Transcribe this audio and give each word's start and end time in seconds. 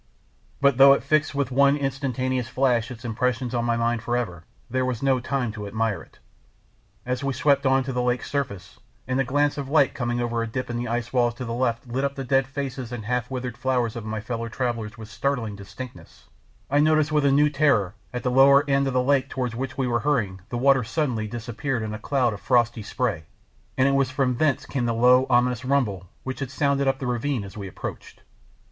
But 0.59 0.77
though 0.79 0.93
it 0.93 1.03
fixed 1.03 1.35
with 1.35 1.51
one 1.51 1.77
instantaneous 1.77 2.47
flash 2.47 2.89
its 2.89 3.05
impression 3.05 3.53
on 3.53 3.65
my 3.65 3.77
mind 3.77 4.01
forever, 4.01 4.45
there 4.67 4.83
was 4.83 5.03
no 5.03 5.19
time 5.19 5.51
to 5.51 5.67
admire 5.67 6.01
it. 6.01 6.17
As 7.05 7.23
we 7.23 7.33
swept 7.33 7.67
on 7.67 7.83
to 7.83 7.93
the 7.93 8.01
lake's 8.01 8.27
surface, 8.27 8.79
and 9.07 9.19
a 9.21 9.23
glance 9.23 9.59
of 9.59 9.69
light 9.69 9.93
coming 9.93 10.19
over 10.19 10.41
a 10.41 10.47
dip 10.47 10.71
in 10.71 10.77
the 10.77 10.87
ice 10.87 11.13
walls 11.13 11.35
to 11.35 11.45
the 11.45 11.53
left 11.53 11.85
lit 11.85 12.03
up 12.03 12.15
the 12.15 12.23
dead 12.23 12.47
faces 12.47 12.91
and 12.91 13.05
half 13.05 13.29
withered 13.29 13.55
flowers 13.55 13.95
of 13.95 14.03
my 14.03 14.19
fellow 14.19 14.47
travellers 14.47 14.97
with 14.97 15.07
startling 15.07 15.55
distinctness, 15.55 16.29
I 16.67 16.79
noticed 16.79 17.11
with 17.11 17.23
a 17.25 17.31
new 17.31 17.51
terror 17.51 17.93
at 18.11 18.23
the 18.23 18.31
lower 18.31 18.67
end 18.67 18.87
of 18.87 18.93
the 18.93 19.03
lake 19.03 19.29
towards 19.29 19.53
which 19.55 19.77
we 19.77 19.85
were 19.85 19.99
hurrying 19.99 20.41
the 20.49 20.57
water 20.57 20.83
suddenly 20.83 21.27
disappeared 21.27 21.83
in 21.83 21.93
a 21.93 21.99
cloud 21.99 22.33
of 22.33 22.41
frosty 22.41 22.81
spray, 22.81 23.25
and 23.77 23.87
it 23.87 23.91
was 23.93 24.09
from 24.09 24.37
thence 24.37 24.65
came 24.65 24.87
the 24.87 24.95
low, 24.95 25.27
ominous 25.29 25.63
rumble 25.63 26.09
which 26.23 26.39
had 26.39 26.49
sounded 26.49 26.87
up 26.87 26.97
the 26.97 27.05
ravine 27.05 27.43
as 27.43 27.55
we 27.55 27.67
approached. 27.67 28.23